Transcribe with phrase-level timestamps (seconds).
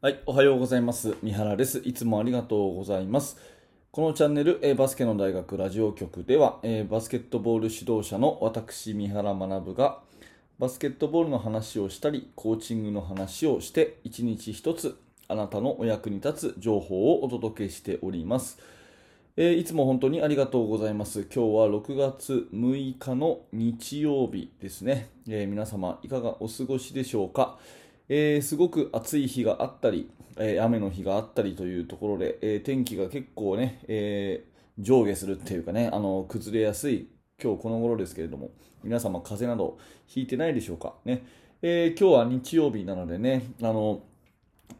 [0.00, 1.16] はい、おはようございます。
[1.24, 1.82] 三原です。
[1.84, 3.36] いつもありがとうございます。
[3.90, 9.98] このチャンネル、えーバスケの大学ラジオ局では、えーバスケットボール指導者の私、三原学が、
[10.60, 14.96] バスケットボールの話をしたり、コーチングの話をして、一日一つ、
[15.26, 18.60] あなたのお役に立つ情報をお届けしております。
[19.36, 21.22] えーいつも本当にありがとうございます。
[21.22, 25.08] 今日は6月6日の日曜日ですね。
[25.28, 27.58] え皆様、いかがお過ごしでしょうか？
[28.08, 37.08] えーすごく暑い日があったり、えー雨の日があったりというところで、えー天気が結構ね、えー上下するっていうかね、あの崩れやすい
[37.42, 38.50] 今日この頃ですけれども、
[38.84, 40.94] 皆様風邪などひいてないでしょうか？
[41.04, 41.24] ね
[41.62, 44.02] えー今日は日曜日なのでね、あの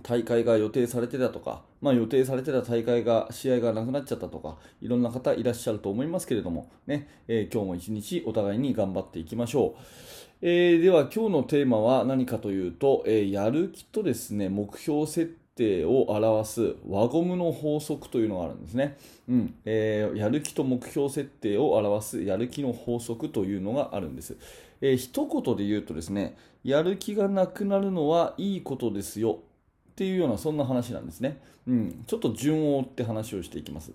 [0.02, 9.82] 大会が予定されてたとか、まあ、予定されてた大会が、試合がなくなっちゃったとか、いろんな方いらっしゃると思いますけれども、ねえー今日も一日お互いに頑張っていきましょう。
[10.40, 18.96] えーでは今日のテーマは何かというと、えーやる気とですね目標設定を表す輪ゴムの法則というのがあるんですね、
[19.28, 24.36] うんえーやる気と目標設定を表すやる気の法則というのがあるんです、
[24.80, 29.40] えー一言で言うとですねやる気がなくなるのはいいことですよ。
[29.98, 33.90] っていうようなそんな話なんですね、うん、ちょっと順を追って話をしていきます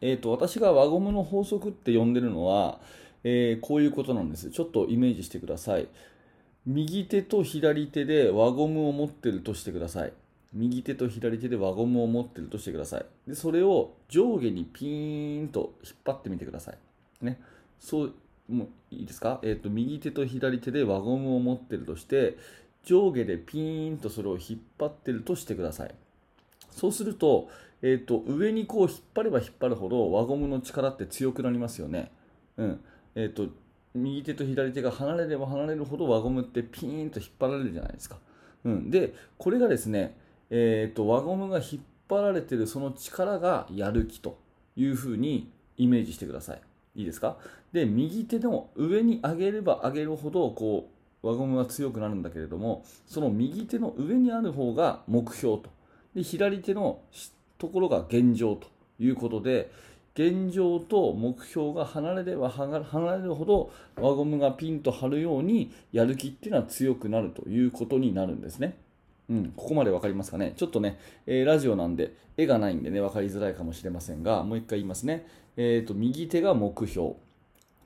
[0.00, 2.78] えー、と私が輪ゴムの法則って呼んでるのは、
[3.24, 4.50] えーこういうことなんです。
[4.50, 5.88] ちょっとイメージしてください。
[6.66, 10.12] 右手と左手で輪ゴムを持ってるとしてください。
[10.52, 13.06] 右手と左手で輪ゴムを持ってるとしてください。
[13.26, 17.24] でそれを上下にピーンと引っ張ってみてください。
[17.24, 17.40] ね、
[17.80, 18.14] そう
[18.48, 22.38] もういいですか、えー、と右手と左手で輪ゴムを持ってるとして
[22.84, 25.94] 上下でピーンとそれを引っ張ってるとしてください。
[26.70, 27.48] そうすると,、
[27.82, 32.10] えー、と上にこう引っ張れば引っ張るほど輪ゴムの力って強くなりますよね。
[32.56, 32.80] うん
[33.14, 33.48] えー、と
[33.94, 38.18] 右手と左手が離れれば離れるほど輪ゴムってピーンと引っ張られるじゃないですか。
[38.64, 40.16] うん、でこれがですね、
[40.50, 44.38] えー、と輪ゴムが引っ張られてるその力がやる気と
[44.76, 46.60] いうふうにイメージしてください。
[46.96, 47.36] いいですか？
[47.72, 55.70] で右手の上に上げれば上げるほどこう輪ゴムが強くなるんだけれどもその右手の上にある方が目標と
[56.14, 57.00] で左手の
[57.58, 58.68] ところが現状と
[59.00, 59.70] いうことで
[60.14, 68.76] 現状と目標が離れれば離れるほど輪ゴムがピンと張るようにやる気っていうのは強くなるということになるんですね。
[69.30, 70.54] うん、ここまで分かりますかね？
[70.56, 75.26] ちょっとね、えーラジオなんで絵がないんでね、分かりづらいかもしれませんが、もう一回言いますね。
[75.56, 77.12] えー、と右手が目標、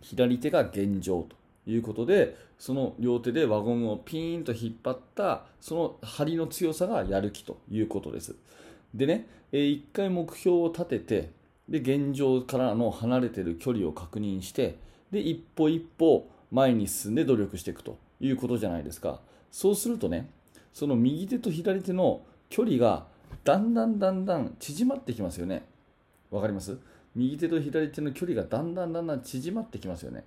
[0.01, 8.35] 左手が現状ということで、その両手で輪ゴムをピーンと引っ張った、その張りの強さがやる気ということです。
[8.95, 11.31] でね、えー一回目標を立てて、
[11.69, 14.77] で現状からの離れている距離を確認して、
[15.11, 19.21] で一歩一歩前に進んで努力していくということじゃないですか。
[19.51, 20.29] そうするとね、
[20.73, 23.07] その右手と左手の距離が
[23.45, 25.65] だんだんだんだん縮まってきますよね。
[26.31, 26.79] わかります？
[27.15, 30.25] 右手と左手の距離がだんだんだんだん縮まってきますよね。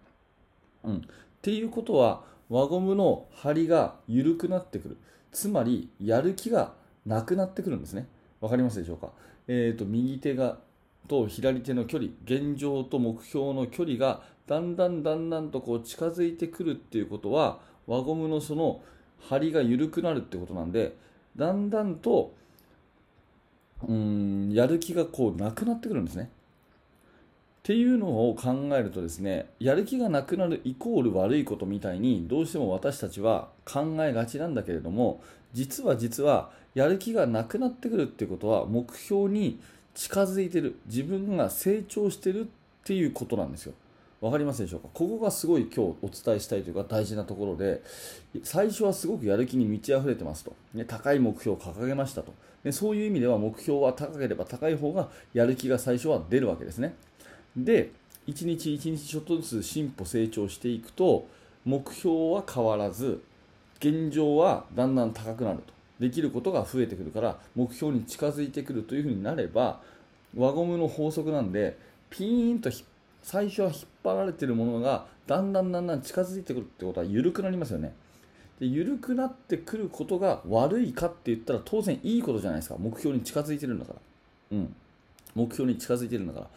[0.85, 0.99] うん、っ
[1.41, 4.97] ていうことは輪ゴムの張りが緩くなってくる。
[5.31, 6.73] つまりやる気が
[7.05, 8.07] なくなってくるんですね。
[8.39, 9.09] わかりますでしょうか、
[9.47, 10.57] えー、と右手が
[11.07, 18.81] と左手の距離現状と目標の距離がだんだんだんだんとこう近づいてくるっていうことは輪ゴムのその
[19.29, 20.95] 張りが緩くなるってことなんで
[21.35, 22.33] だんだんと
[23.87, 26.29] うんやる気がこうなくなってくるんですね。
[27.65, 39.59] っていうのを考えるとですねやる気がなくなるイコール悪いことみたいにどうしても私たちは考えがちなんだけれども実は実はやる気がなくなってくるっていうことは目標に
[39.95, 42.45] 近づいてる自分が成長してるっ
[42.85, 43.73] ていうことなんですよ。
[44.21, 44.89] わかりますでしょうか？
[44.93, 47.81] ここがすごい今日お伝えしたいというか大事なところで
[48.43, 52.31] 最初はすごくやる気に満ち溢れてますと、ね、高い目標を掲げましたと。
[52.63, 56.93] でそういう意味では目標は高ければ高い方がやる気が最初は出るわけですね。
[57.55, 57.91] で
[58.27, 61.27] 一日一日ちょっとずつ進歩成長していくと
[61.63, 63.21] 目標は変わらず
[63.79, 65.73] 現状はだんだん高くなると。
[65.99, 69.79] できることが増えてくるから目標に近づいてくるというふうになれば
[70.35, 71.77] 輪ゴムの法則なんで
[72.09, 72.69] ピーンと
[73.23, 77.93] 最初は引っ張られてるものがだんだんだんだん近づいてくるってことは緩くなりますよね。
[78.59, 82.75] で緩くなってくることが悪いかって言ったら当然いいことじゃないですか。
[82.77, 83.99] 目標に近づいてるんだから。
[84.51, 84.75] うん。
[85.33, 86.47] 目標に近づいてるんだから。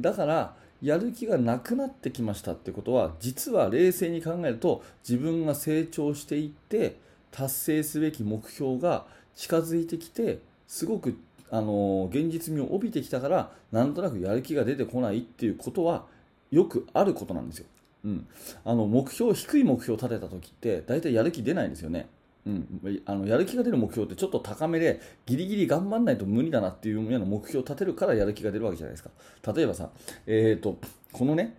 [0.00, 6.96] だからやる気がなくなってきましたってことは実は冷静に考えると自分が成長していって
[7.30, 9.04] 達成すべき目標が
[9.34, 11.18] 近づいてきてすごく
[11.50, 16.04] あの現実味を帯びてきたからなんとなくやる気が出てこないっていうことは
[16.50, 17.66] よくあることなんですよ。
[18.04, 18.26] うん、
[18.64, 22.08] あの目標低い目標を立てた時って大体やる気出ないんですよね。
[22.50, 29.10] うん、あのやる気が出る目標ってちょっと高めでギリギリ頑張らないと無理だなっていうような目標を立てるからやる気が出るわけじゃないですか。
[29.52, 29.90] 例えばさ、
[30.26, 30.78] えーと、
[31.12, 31.56] このね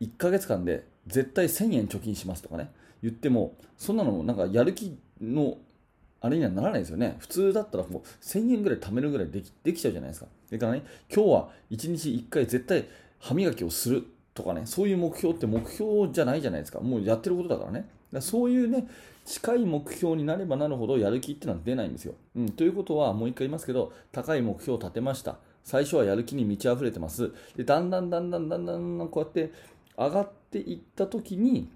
[0.00, 2.70] 1ヶ月間で絶対1000円貯金しますとかね
[3.02, 5.58] 言ってもそんなのなんかやる気の
[6.20, 7.16] あれにはならないですよね。
[7.18, 10.26] 普通だったらもう1000円ぐらい貯めるぐらいできできちゃうじゃないですか。
[10.50, 12.86] だからね今日は1日1回絶対
[13.18, 14.04] 歯磨きをする
[14.34, 16.80] とかねそういう目標って目標じゃないじゃないですか。
[16.80, 17.88] もうやってることだからね。
[18.12, 18.86] だそういうね
[19.24, 22.14] 近い目標になればなるほどやる気ってのは出ないんですよ。
[22.36, 25.36] うん、ということはもう一回言いますけど高い目標を立てました。
[25.64, 27.32] 最初はやる気に満ち溢れてます。
[27.56, 29.52] でだんだんだんだんだんだんこうやって
[29.96, 31.68] 上がっていった時に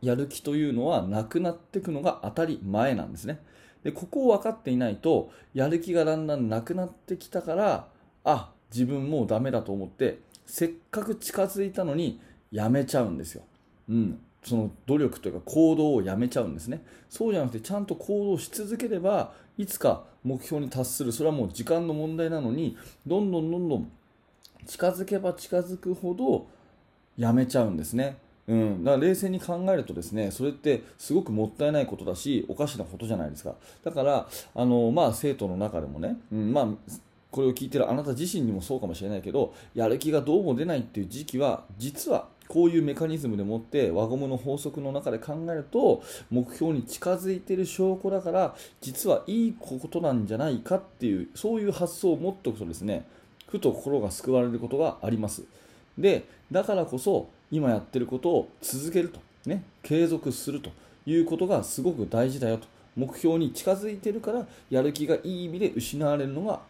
[0.00, 3.40] やる気というのはなくなっていくのが当たり前なんですね。
[3.82, 7.88] でここを分かっていないとやる気がだんだんなくなってきたから
[8.24, 12.20] あ自分もうダメだと思ってせっかく近づいたのに
[12.50, 13.42] やめちゃうんですよ、
[13.88, 16.82] うん、その努力というか行動をやめちゃうんですね。
[17.08, 21.12] そうじゃなくてちゃんと行動し続ければいつか目標に達する。
[21.12, 22.76] それはもう時間の問題なのに
[23.06, 23.90] どんどんどんどん
[24.66, 26.46] 近づけば近づくほど
[27.16, 28.16] やめちゃうんですね。
[28.46, 33.54] うん、だから冷静に考えるとですねそれってすごくもったいないことだしおかしなことじゃないですか。
[33.84, 36.52] だからあの、まあ、生徒の中でもね、うん。
[36.52, 36.66] まあ、
[37.30, 53.06] これを聞いてるあなた自身にもそうかもしれないけどやる気がどうも出ないっていう時期は実はこういうメカニズムでもって輪ゴムの法則の中で考えると目標に近づいている証拠だから実はいいことなんじゃないかっていうそういう発想を持っておくとですね
[53.48, 55.44] ふと心が救われることがあります
[55.96, 60.70] でだからこそ今やってることを続けると、ね、継続すると
[61.06, 62.66] いうことがすごく大事だよと
[62.96, 66.60] 目標に近づいてるからやる気がいい意味で失われるのが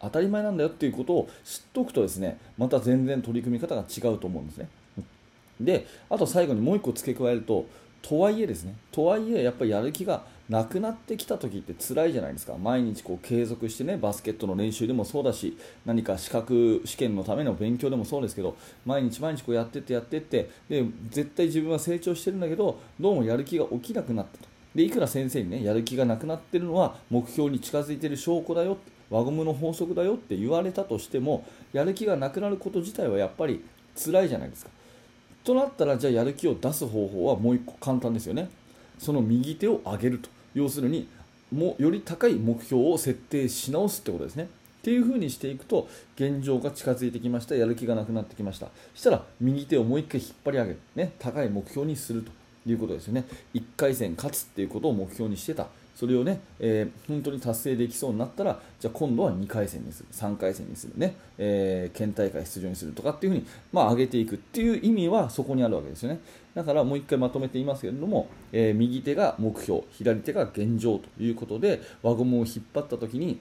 [0.00, 4.68] 当たり前なんだよっていうことを知っておくとですねまた全然取り組み方が違うと思うんですね。
[5.60, 7.66] であと最後にもう1個付け加えると
[8.02, 12.54] とはいえですねとはいえやっぱりやる気がなくなってきた時って辛いじゃないですか。
[12.58, 15.56] 毎日こう継続してねバスケットの練習でもそうだし
[15.86, 24.44] 何か資格試験のための勉強でもそうですけど毎日毎日こうやってってやってってで絶対自分は成長してるんだけどどうもやる気が起きなくなったと。
[24.74, 28.76] でいくら先生にねやる気がなくなってるのは目標に近づいてる証拠だよ
[29.08, 33.64] 輪ゴムの法則だよって言われたとしてもやる気がなくなること自体はやっぱり
[33.96, 34.73] 辛いじゃないですか。
[35.44, 38.48] となったらじゃあやる気を出す方法はもう1個簡単ですよね。
[38.98, 40.30] その右手を上げると。
[40.54, 41.06] 要するに
[41.52, 44.44] もより高い目標を設定し直すってことですね。
[44.44, 44.46] っ
[44.84, 47.54] ていう風にしていくと現状が近づいてきました。
[47.54, 48.68] やる気がなくなってきました。
[48.94, 52.30] そしたら右手をもう1回引っ張り上げる、ね、高い目標にすると
[52.66, 53.24] いうことですよね。
[53.54, 55.68] 1回戦勝つっていうことを目標にしてた。
[55.94, 66.20] それをね、えー、本当に達成できそうになったら、じゃあ今度は2回戦にする、3回戦にするね、えー、県大会出場にするとかっていうふうに、まあ、上げていくっていう意味はそこにあるわけですよね。
[66.54, 73.40] だからもう1回まとめていますけれども、えー、右手が目標、左手が現状ということで、輪ゴムを引っ張った時に、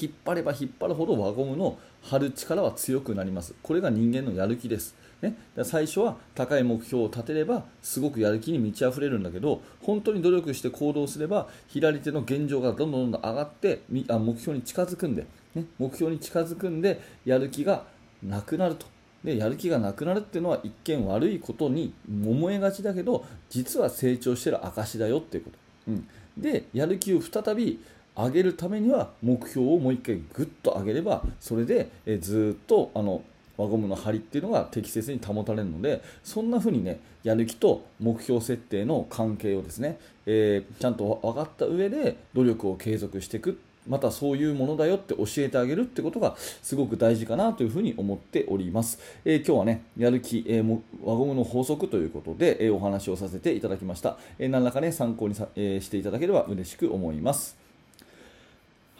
[0.00, 3.54] 引っ張れば引っ張るほど輪ゴムの張る力は強くなります。
[3.62, 4.96] これが人間のやる気です。
[5.20, 5.34] ね、
[5.64, 15.26] 最初は高い目標を立てればすごくやる気に満ち溢れるんだけど本当に努力して行動すれば左手の現状がどんどんどん上がってあ目標に近づくんで、
[15.56, 17.84] ね、目標に近づくんでやる気が
[18.22, 18.86] なくなると。
[19.24, 27.80] でやる気がなくなるっていうのは一見悪いことに思えがちだけど実は成長してる証だよっていうこと、うん、でやる気を再び
[28.16, 33.22] 上げるためには目標をもう一回ぐっと上げればそれでえずっとあの
[33.58, 48.98] 輪ゴムの張りっていうのが適切に保たれるのでそんな風にねやる気と目標設定の関係をですね、えー、ちゃんと分かった上で努力を継続していくまたそういうものだよって教えてあげるってことがすごく大事かなというふうに思っております。
[49.24, 54.18] えー、今日はね、やる気、えー、輪ゴムの法則ということで、えー、お話をさせていただきました。
[54.38, 57.67] え何らかね、参考にさ、えしていただければ嬉しく思います。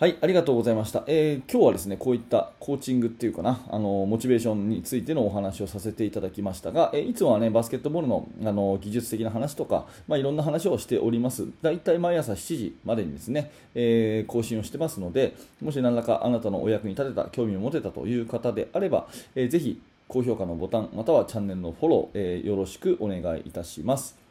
[0.01, 1.03] はい、ありがとうございました。
[1.09, 11.49] えー、今日はですね、こういったコーチングっていうかな、あのモチベーションについてのお話をさせていただきましたが、えー、いつもはね、バスケットボールのあの技術的な話とか、まあ、いろんな話をしております。
[11.63, 24.28] だいたい毎朝7時までにですね、えー、更新をしてますので、もし何らかあなたのお役に立てた、興味を持てたという方であれば、えー、ぜひ高評価のボタン、またはチャンネルのフォロー、えよろしくお願いいたします。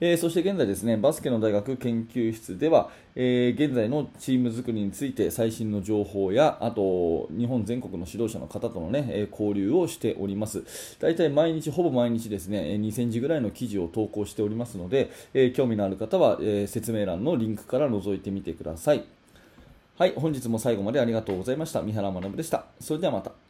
[0.00, 10.64] えー、そして現在ですね、バスケの大学研究室では、えー、現在のチーム作りについて最新の情報や、あと、日本全国の指導者の方とのね、え交流をしております。
[11.00, 19.04] 大体毎日、ほぼ毎日ですね、2000字ぐらいの記事を投稿しておりますので、え興味のある方は、え説明欄のリンクから覗いてみてください。
[19.98, 21.82] はい、本日も最後までありがとうございました。
[21.82, 22.64] 三原学でした。
[22.80, 23.49] それではまた。